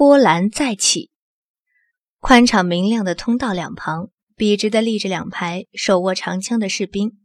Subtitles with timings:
[0.00, 1.10] 波澜再起。
[2.20, 7.18] 宽敞明亮的通道两旁，笔直的立着两排手握长枪的士兵，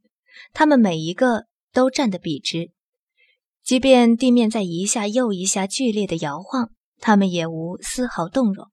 [0.52, 2.72] 他们每一个都站得笔直，
[3.64, 8.70] 即便地面在一下又一下剧烈的摇晃，他们也无丝毫动容。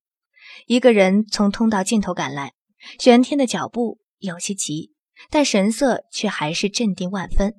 [0.67, 2.55] 一个人从通道尽头赶来，
[2.99, 4.91] 玄天的脚步有些急，
[5.31, 7.55] 但神色却还是镇定万分。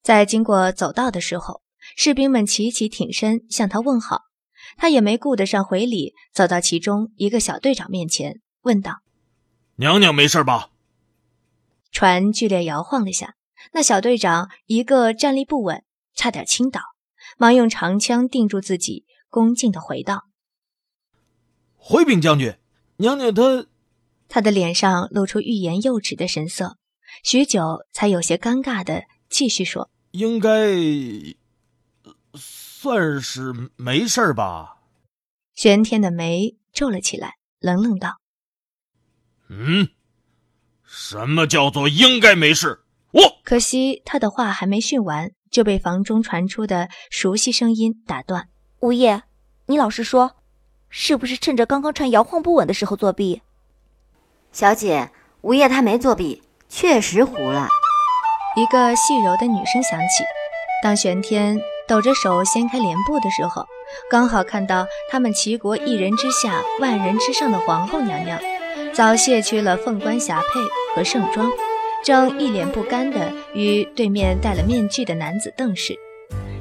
[0.00, 1.62] 在经过走道的时候，
[1.96, 4.20] 士兵们齐齐挺身向他问好，
[4.76, 9.00] 他也没顾得上回礼，走到其中一个小队长面前，问道
[9.76, 10.70] ：“娘娘没事吧？”
[11.90, 13.34] 船剧烈摇晃了下，
[13.72, 15.82] 那小队长一个站立不稳，
[16.14, 16.80] 差点倾倒，
[17.38, 20.24] 忙用长枪定住自己，恭敬地回道
[21.76, 22.54] ：“回禀将军，
[22.98, 23.66] 娘娘她……”
[24.28, 26.76] 他的脸上露出欲言又止的神色，
[27.22, 29.88] 许久才有些尴尬地继续说。
[30.10, 30.50] 应该
[32.86, 34.76] 算是没事吧。
[35.56, 38.20] 玄天的眉皱了起来，冷冷道
[39.50, 39.88] ：“嗯，
[40.84, 48.46] 什么叫做应该没事？”我可惜他的话还没训完，就被房中传出的熟悉声音打断
[48.78, 49.24] ：“吴叶，
[49.66, 50.36] 你老实说，
[50.88, 53.42] 是不是趁着刚刚船摇晃不稳的时候作弊？”
[54.52, 57.66] 小姐，吴叶他没作弊，确实糊了。
[58.56, 60.22] 一个细柔的女声响起。
[60.84, 63.64] 当玄天抖着手掀开帘布的时候，
[64.10, 68.40] 刚好看到他们齐国一人之下、万人之上的皇后娘娘，
[68.92, 70.60] 早卸去了凤冠霞帔
[70.94, 71.50] 和盛装，
[72.04, 75.94] 正一脸不甘地与对面戴了面具的男子瞪视。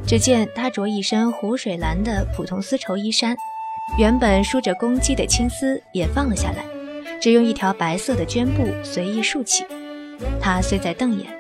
[0.06, 3.36] 只见她着一身湖水蓝的普通丝绸衣衫，
[3.98, 6.64] 原本梳着公鸡的青丝也放了下来，
[7.20, 9.66] 只用一条白色的绢布随意束起。
[10.40, 11.34] 她虽在瞪眼。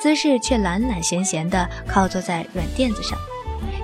[0.00, 3.18] 姿势却懒懒闲闲地靠坐在软垫子上，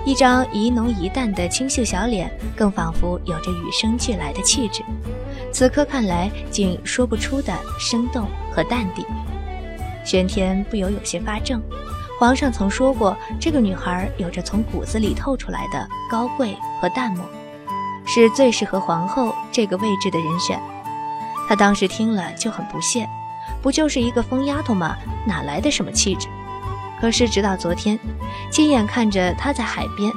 [0.05, 4.83] 一张宜浓宜淡的清秀小脸，更仿佛有着与生俱来的气质。
[5.51, 9.03] 此刻看来，竟说不出的生动和淡定。
[10.03, 11.59] 玄天不由有些发怔。
[12.19, 17.25] 皇上曾说过，这个女孩有着从骨子里透出来的高贵和淡漠，
[18.05, 20.61] 是最适合皇后这个位置的人选。
[21.49, 23.09] 他当时听了就很不屑。
[23.61, 24.95] 不就是一个疯丫头吗？
[25.25, 26.27] 哪来的什么气质？
[26.99, 27.99] 可是直到昨天，
[28.51, 30.11] 亲眼看着他在海边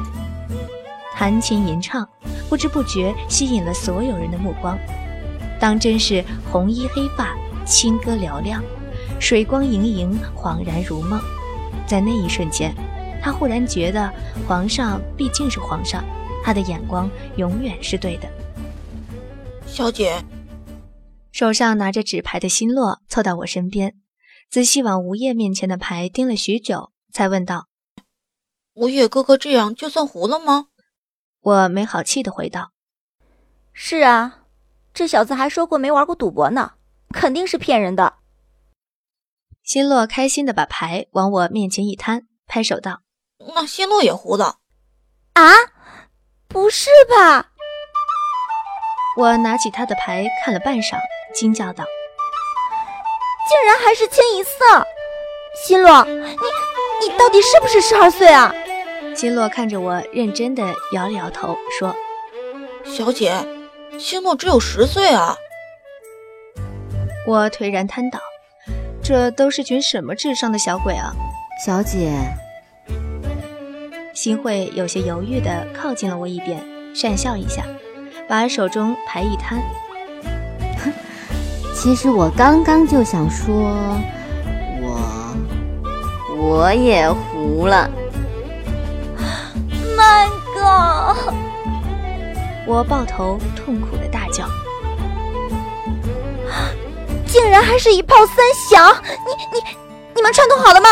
[1.15, 2.09] 弹琴吟唱，
[2.49, 4.79] 不知不觉吸引了所有人的目光。
[5.61, 8.63] 当真是红衣黑发，清歌嘹亮，
[9.19, 11.21] 水光盈盈，恍然如梦。
[11.87, 12.73] 在那一瞬间，
[13.21, 14.13] 他忽然觉得
[14.47, 16.05] 皇上毕竟是皇上，
[16.45, 18.29] 他的眼光永远是对的。
[19.67, 20.23] 小姐。
[21.33, 23.95] 手上拿着纸牌的新洛凑到我身边，
[24.51, 27.69] 仔细往吴叶面前的牌盯了许久，才问道
[28.75, 30.69] ：“吴叶哥哥这样就算胡了吗？”
[31.41, 32.73] 我没好气的回道
[33.73, 34.45] ：“是啊，
[34.95, 36.73] 这小子还说过没玩过赌博呢，
[37.11, 38.15] 肯定是骗人的。”
[39.63, 43.03] 新洛开心的把牌往我面前一摊，拍手道
[43.55, 44.61] ：“那新洛也胡了？
[45.35, 45.53] 啊？
[46.49, 47.53] 不是吧？”
[49.19, 50.99] 我拿起他的牌看了半晌。
[51.35, 51.85] 惊叫道
[53.49, 54.51] ：“竟然还是清一色！
[55.67, 58.55] 新洛，你你到底是不是十二岁啊？”
[59.17, 61.97] 新洛看着我，认真的摇了摇头，说
[62.85, 63.35] ：“小姐，
[63.99, 65.37] 新洛只有十岁啊。”
[67.27, 68.21] 我颓然瘫倒，
[69.03, 71.13] 这都是群什么智商的小鬼啊！
[71.67, 72.13] 小姐，
[74.15, 76.65] 新慧有些犹豫的靠近了我一点，
[76.95, 77.65] 讪笑一下，
[78.29, 79.61] 把手中牌一摊。
[81.81, 83.71] 其实我刚刚就想说，
[84.83, 85.37] 我
[86.37, 87.89] 我也糊了。
[89.97, 91.33] My God！
[92.67, 94.45] 我抱头痛苦的大叫，
[97.27, 98.93] 竟然还是一炮三响！
[99.25, 99.63] 你你
[100.17, 100.89] 你们串通好了吗？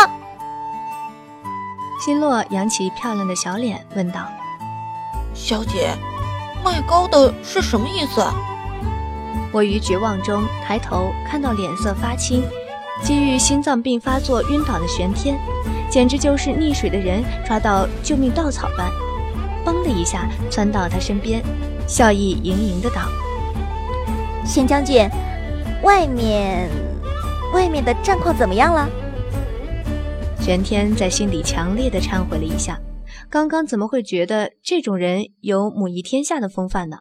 [1.99, 4.21] 新洛扬起漂亮的小脸问道
[5.35, 5.93] ：“小姐，
[6.63, 8.25] 卖高的是什么意思？”
[9.57, 12.43] 我于绝望中抬头，看到脸色发青、
[13.01, 15.35] 基于心脏病发作晕倒的玄天，
[15.89, 18.87] 简直就是溺水的人抓到救命稻草般，
[19.65, 21.41] 嘣的一下窜到他身边，
[21.87, 23.09] 笑意盈盈的道
[24.45, 25.09] ：“玄将军，
[25.81, 26.69] 外面，
[27.51, 28.87] 外面的战况怎么样了？”
[30.39, 32.79] 玄天在心里强烈的忏悔了一下，
[33.27, 36.99] 刚刚怎么会觉得这种人有母仪天下的风范呢？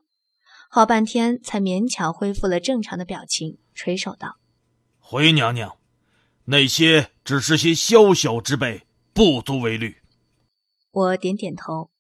[0.69, 4.37] 好半天才勉强恢复了正常的表情，垂手道
[4.99, 5.79] ：“回娘娘，
[6.47, 9.97] 那些只是些宵小之辈，不足为虑。”
[10.91, 11.91] 我点点头。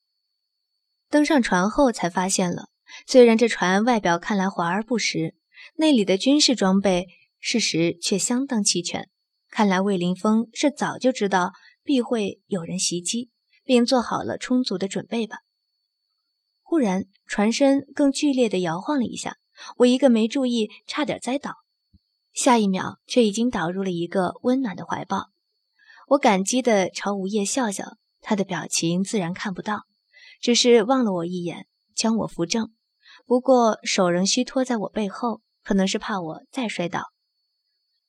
[1.08, 2.68] 登上船后才发现了，
[3.06, 5.34] 虽然这船外表看来华而不实，
[5.76, 7.06] 内里的军事装备
[7.38, 9.08] 事实却相当齐全。
[9.48, 11.52] 看来魏凌风是早就知道
[11.82, 13.30] 必会有人袭击，
[13.64, 15.38] 并做好了充足的准备吧。
[16.68, 19.36] 忽然，船身更剧烈地摇晃了一下，
[19.76, 21.54] 我一个没注意，差点栽倒。
[22.32, 25.28] 下一秒，却已经倒入了一个温暖的怀抱。
[26.08, 29.84] 我感激地朝吴叶笑笑，他的表情自然看不到，
[30.40, 32.72] 只是望了我一眼，将我扶正。
[33.26, 37.12] 不过手仍虚托在我背后，可能是怕我再摔倒。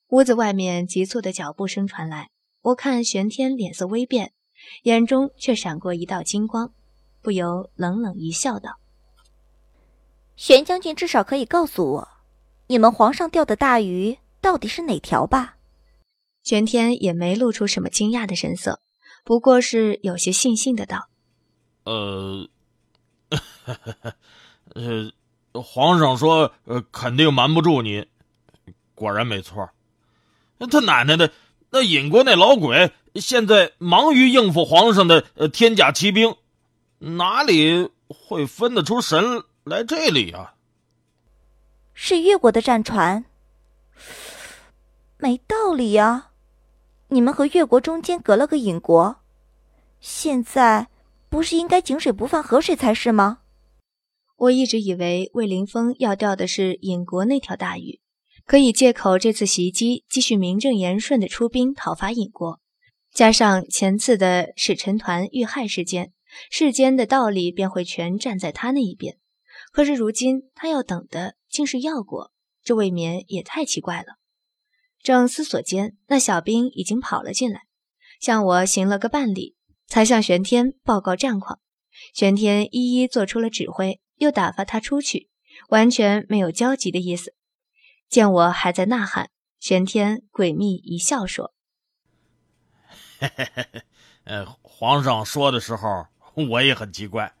[0.08, 2.30] 屋子外面急促的脚步声传来，
[2.62, 4.32] 我看玄天脸色微变，
[4.82, 6.74] 眼中却闪过一道金光。
[7.20, 8.78] 不由冷冷一笑，道
[10.36, 12.08] ：“玄将军至少可以告诉我，
[12.68, 15.56] 你们皇上钓的大鱼到底是哪条吧？”
[16.44, 18.80] 玄天也没露出什么惊讶的神色，
[19.24, 21.08] 不过是有些悻悻的道
[21.84, 22.48] ：“呃，
[24.74, 25.12] 呃，
[25.60, 28.06] 皇上说，呃，肯定瞒不住你。
[28.94, 29.68] 果然没错，
[30.70, 31.32] 他奶奶的，
[31.70, 36.34] 那尹国那老鬼现在忙于应付皇上的呃天甲骑兵。”
[36.98, 40.54] 哪里会分得出神来这里啊？
[41.94, 43.24] 是越国的战船，
[45.16, 46.30] 没道理呀！
[47.08, 49.16] 你们和越国中间隔了个尹国，
[50.00, 50.88] 现在
[51.28, 53.40] 不是应该井水不犯河水才是吗？
[54.36, 58.00] 我一直以为魏凌风要钓的是尹国那条大鱼，
[58.44, 62.60] 可以借口这次袭击继续名正言顺的出兵讨伐尹国，
[63.12, 66.12] 加上前次的使臣团遇害事件。
[66.50, 69.18] 世间的道理便会全站在他那一边，
[69.72, 72.32] 可是如今他要等的竟是药果，
[72.62, 74.18] 这未免也太奇怪了。
[75.02, 77.62] 正思索间，那小兵已经跑了进来，
[78.20, 79.56] 向我行了个半礼，
[79.86, 81.60] 才向玄天报告战况。
[82.14, 85.30] 玄天一一做出了指挥，又打发他出去，
[85.68, 87.34] 完全没有焦急的意思。
[88.08, 91.52] 见我还在呐喊，玄天诡秘一笑说
[93.18, 93.82] ：“嘿嘿嘿，
[94.24, 96.06] 呃，皇上说的时候。”
[96.46, 97.32] 我也很奇怪，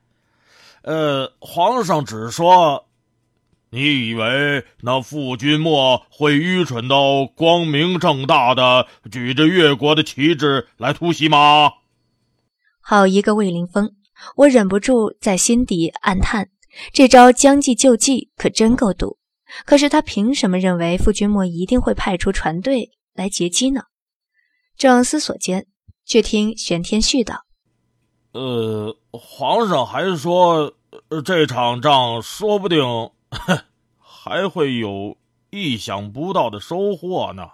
[0.82, 2.88] 呃，皇上只说，
[3.70, 11.72] 你以为那傅君莫会愚蠢到光明正大的举着越国的旗帜来突袭吗？
[12.80, 13.92] 好一个魏凌风！
[14.36, 16.48] 我忍不住在心底暗叹，
[16.92, 19.18] 这招将计就计可真够毒。
[19.64, 23.82] 可是他凭什么认为傅君莫一定会派出船队来截击呢？
[24.76, 25.66] 正思索间，
[26.04, 27.47] 却听玄天絮道。
[28.32, 30.74] 呃，皇上还说，
[31.24, 32.84] 这场仗说不定
[33.98, 35.16] 还会有
[35.50, 37.50] 意想不到的收获呢。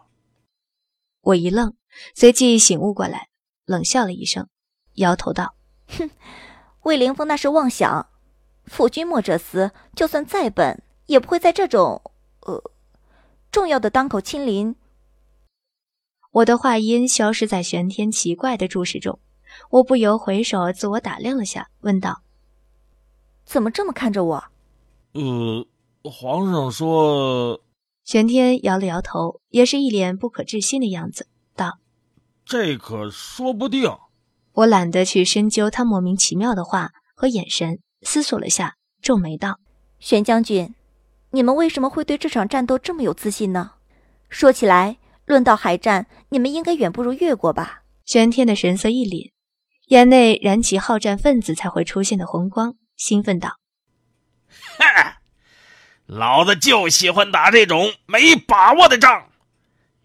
[1.21, 1.75] 我一愣，
[2.15, 3.29] 随即醒悟过来，
[3.65, 4.49] 冷笑了一声，
[4.95, 5.55] 摇头道
[5.97, 6.11] ：“哼，
[6.83, 8.09] 魏凌风那是妄想。
[8.65, 12.03] 傅君莫这厮，就算再笨，也不会在这种
[12.41, 12.71] 呃
[13.53, 14.75] 重要的当口亲临。”
[16.33, 19.21] 我的话音消失在玄天奇怪的注视中。
[19.71, 22.23] 我不由回首自我打量了下，问道
[23.45, 24.45] ：“怎么这么看着我
[25.15, 25.67] ？”“呃，
[26.03, 27.61] 皇上说。”
[28.05, 31.79] 玄天摇了摇头，也是一脸不可置信的样子，道
[32.45, 33.91] ：“这可说不定。”
[34.53, 39.59] 我懒得去深究他莫名其妙的话和眼神，思索了下，皱眉道
[39.99, 40.75] ：“玄将军，
[41.31, 43.73] 你们为什么会对这场战斗这么有自信呢？
[44.29, 49.33] 说起来，论到海战，你们应该远不如越国吧？”玄天的神色一凛。
[49.89, 53.59] 眼内燃起好战分子才会出现的红光，兴奋道
[54.79, 55.19] ：“哈，
[56.07, 59.29] 老子就喜欢打这种没把握的仗，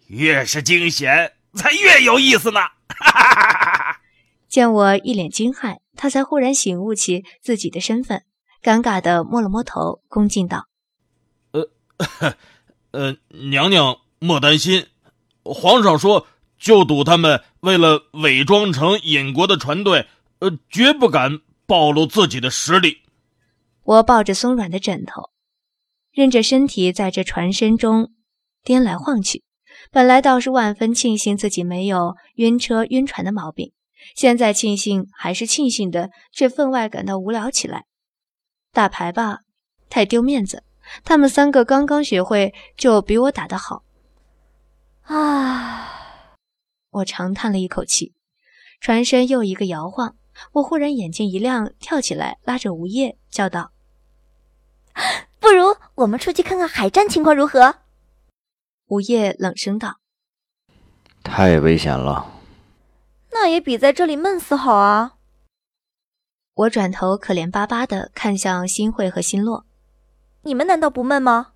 [0.08, 2.60] 越是惊险才越有意思呢！”
[2.90, 4.02] 哈哈哈哈
[4.50, 8.24] 见我一脸惊骇，他才忽然醒悟起自己的身份，
[8.62, 10.68] 尴尬的摸了摸头，恭敬道
[11.52, 11.70] ：“呃，
[12.92, 14.88] 呃，娘娘莫担心，
[15.44, 16.28] 皇上说。”
[16.60, 20.08] 就赌他们为了伪装成尹国的船队，
[20.39, 23.00] 呃，绝不敢暴露自己的实力。
[23.84, 25.30] 我抱着松软的枕头，
[26.12, 28.12] 任着身体在这船身中
[28.63, 29.44] 颠来晃去。
[29.92, 33.72] 本来倒是万分庆幸自己没有晕车晕船的毛病，
[34.16, 37.86] 现在庆幸还是庆幸的，却分外感到无聊起来。
[38.72, 39.39] 打牌吧，
[39.89, 40.63] 太丢面子。
[41.04, 43.84] 他们三个刚刚学会，就比我打得好。
[45.04, 45.99] 啊！
[46.91, 48.13] 我长叹了一口气，
[48.79, 50.15] 船身又一个摇晃，
[50.53, 53.72] 我忽然眼睛一亮，跳起来拉着吴叶叫道
[55.39, 57.75] ：“不如我们出去看看海战情况如何？”
[58.88, 60.00] 吴叶冷声道
[61.24, 62.36] ：“太危险了。”
[63.31, 65.17] 那也比在这里闷死好啊！
[66.55, 69.65] 我转头可怜巴巴的看向新慧和新洛，
[70.41, 71.53] 你们难道不闷吗？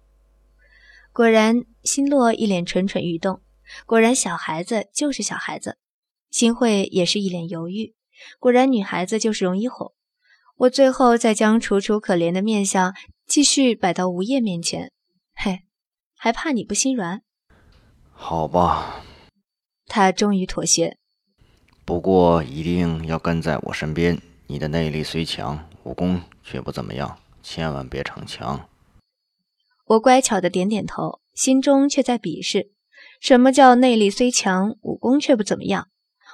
[1.11, 3.41] 果然，新洛一脸蠢蠢欲动。
[3.85, 5.77] 果然，小孩子就是小孩子。
[6.29, 7.93] 新慧也是一脸犹豫。
[8.39, 9.93] 果然，女孩子就是容易哄。
[10.57, 12.93] 我最后再将楚楚可怜的面相
[13.25, 14.91] 继续摆到吴叶面前。
[15.35, 15.61] 嘿，
[16.15, 17.21] 还怕你不心软？
[18.11, 19.03] 好吧。
[19.85, 20.97] 他终于妥协。
[21.85, 24.21] 不过一定要跟在我身边。
[24.47, 28.69] 你的内力虽强，武功却不怎么样，千万别逞强。
[29.85, 32.72] 我乖巧的点点头，心中却在鄙视：
[33.23, 35.87] 什么叫内力虽强，武功却不怎么样？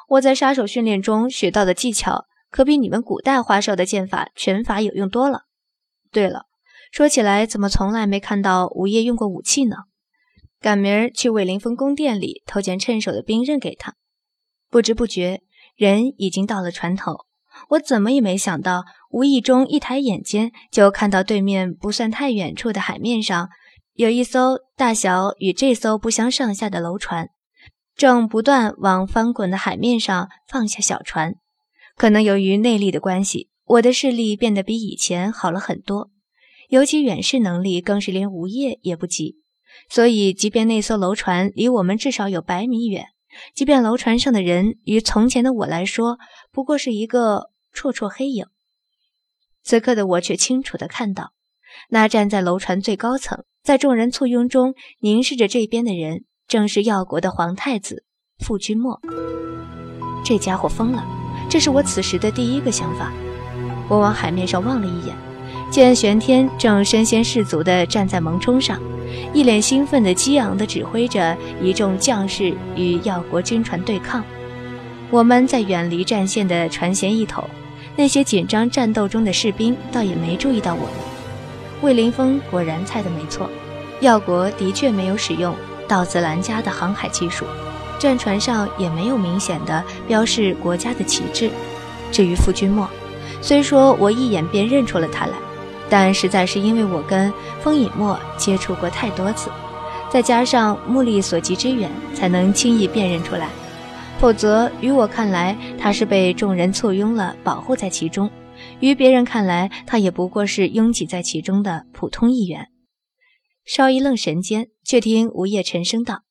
[0.07, 5.43] 我在杀手训练中学到的技巧，可比你们古代花哨的剑法、拳法有用多了。
[6.11, 6.47] 对了，
[6.91, 9.75] 说起来，怎么从来没看到吴业用过武器呢？
[10.59, 13.93] 赶明儿去魏凌峰宫殿里偷件趁手的兵刃给他。
[14.71, 15.43] 不知不觉，
[15.75, 17.27] 人已经到了船头。
[17.69, 23.49] 我怎么也没想到，无意中一抬眼间就看到对面不算太远处的海面上，
[23.99, 27.31] 有一艘大小与这艘不相上下的楼船，
[27.97, 31.35] 正不断往翻滚的海面上放下小船。
[31.97, 36.11] 可能由于内力的关系，我的视力变得比以前好了很多，
[36.69, 39.35] 尤其远视能力更是连无业也不及。
[39.89, 43.07] 所以，即便那艘楼船离我们至少有百米远，
[43.53, 46.17] 即便楼船上的人与从前的我来说
[46.53, 47.51] 不过是一个。
[47.75, 48.47] 绰绰黑影。
[49.61, 51.33] 此刻的我却清楚地看到，
[51.89, 58.03] 那站在楼船最高层，在众人簇拥中凝视着这边的人，正是药国的皇太子
[58.43, 58.99] 傅君莫。
[60.23, 61.05] 这家伙疯了！
[61.49, 63.11] 这是我此时的第一个想法。
[63.87, 65.15] 我往海面上望了一眼，
[65.71, 68.79] 见玄天正身先士卒地站在蒙冲上，
[69.33, 74.23] 一脸兴奋地、激昂地指挥着一众将士与药国军船对抗。
[75.09, 77.43] 我们在远离战线的船舷一头。
[77.95, 81.08] 那些紧张战斗中的士兵倒也没注意到我们。
[81.81, 83.49] 魏凌风果然猜的没错，
[84.01, 85.55] 耀国的确没有使用
[85.87, 87.45] 道子兰家的航海技术，
[87.97, 91.49] 战船上也没有明显的标示国家的旗帜。
[92.11, 92.87] 至于傅君莫，
[93.41, 95.33] 虽说我一眼便认出了他来，
[95.89, 97.31] 但实在是因为我跟
[97.61, 99.49] 风隐墨接触过太多次，
[100.09, 103.47] 再加上目力所及之远，才能轻易辨认出来。
[104.19, 108.27] 否则，于我看来，他是被众人簇拥了，保护在其中；
[108.79, 112.69] 于别人看来，他也不过是拥挤在其中的普通一员。
[113.65, 116.21] 稍一愣神间，却听吴业沉声道：“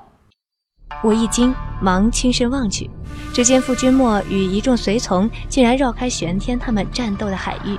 [1.02, 2.88] 我一惊，忙轻身望去，
[3.32, 7.78] 只见傅君莫与一众随从竟然绕开玄天他们战斗的海域，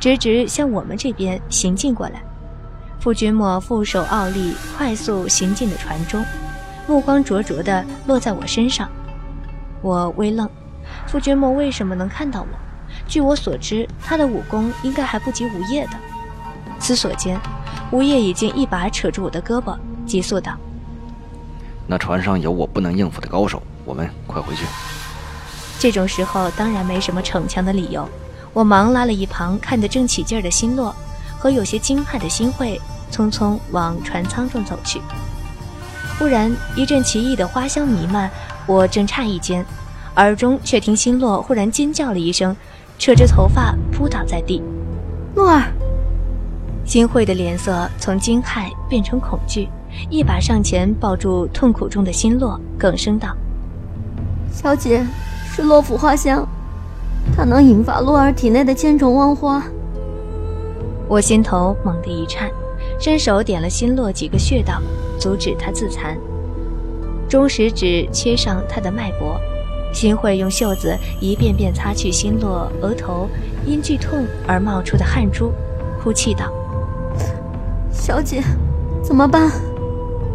[0.00, 2.22] 直直向我们这边行进过来。
[3.00, 6.22] 傅君莫负手傲立，快速行进的船中，
[6.88, 8.90] 目光灼灼地落在我身上。
[9.80, 10.48] 我微愣，
[11.06, 12.48] 傅君莫为什么能看到我？
[13.06, 15.92] 据我所知，他的武功应该还不及吴业的。
[16.78, 17.40] 思索间，
[17.90, 20.52] 吴业已经一把扯住我的胳膊，急速道
[21.86, 24.64] ：“那船上有我不能应付的高手，我们快回去。”
[25.78, 28.08] 这种时候当然没什么逞强的理由，
[28.52, 30.94] 我忙拉了一旁看得正起劲儿的心洛。
[31.40, 32.80] 和有些惊骇的新会
[33.12, 35.00] 匆匆往船舱中走去。
[36.18, 38.28] 忽然一阵奇异的花香弥漫，
[38.68, 39.64] 我正诧异间，
[40.16, 42.54] 耳中却听星洛忽然尖叫了一声，
[42.98, 44.62] 扯着头发扑倒在地。
[45.34, 45.72] 洛儿，
[46.84, 49.70] 金慧的脸色从惊骇变成恐惧，
[50.10, 53.34] 一把上前抱住痛苦中的心洛，哽声道
[54.52, 55.02] ：“小姐，
[55.50, 56.46] 是洛府花香，
[57.34, 59.64] 它能引发洛儿体内的千种万花。”
[61.08, 62.50] 我心头猛地一颤，
[63.00, 64.82] 伸手点了心洛几个穴道，
[65.18, 66.18] 阻止他自残。
[67.28, 69.38] 中食指切上他的脉搏，
[69.92, 73.28] 心慧用袖子一遍遍擦去心洛额头
[73.66, 75.52] 因剧痛而冒出的汗珠，
[76.02, 76.46] 哭泣道
[77.92, 78.42] ：“小姐，
[79.02, 79.50] 怎么办？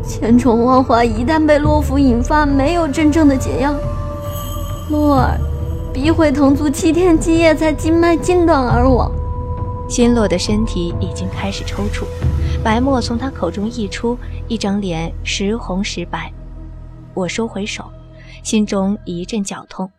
[0.05, 3.73] 千宠万化一旦被洛府引发，没有真正的解药。
[4.89, 5.39] 洛儿
[5.93, 9.11] 必会腾足七天七夜，才经脉尽断而亡。”
[9.89, 12.05] 心洛的身体已经开始抽搐，
[12.63, 16.31] 白沫从他口中溢出，一张脸时红时白。
[17.13, 17.85] 我收回手，
[18.43, 19.89] 心中一阵绞痛。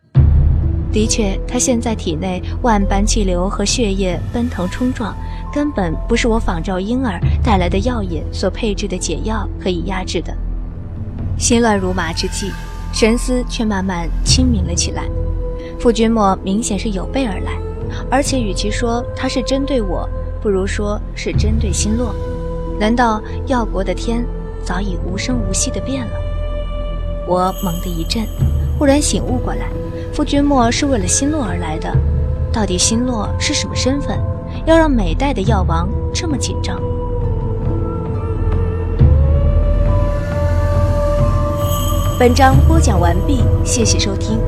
[0.91, 5.13] 的确，他现在体内万般气流和血液奔腾冲撞，
[5.53, 10.35] 根本不是我仿照婴儿带来的药引所配制的解药可以压制的。
[11.37, 12.49] 心乱如麻之际，
[12.93, 15.03] 神思却慢慢清明了起来。
[15.77, 17.59] 傅君莫明显是有备而来。
[18.09, 20.09] 而且，与其说他是针对我，
[20.41, 22.15] 不如说是针对心洛。
[22.79, 24.25] 难道药国的天
[24.63, 26.13] 早已无声无息地变了？
[27.27, 28.23] 我猛地一震，
[28.77, 29.69] 忽然醒悟过来，
[30.13, 31.91] 傅君莫是为了星洛而来的。
[32.53, 34.19] 到底星洛是什么身份，
[34.65, 36.79] 要让每代的药王这么紧张？
[42.17, 44.39] 本章播讲完毕，谢谢收听。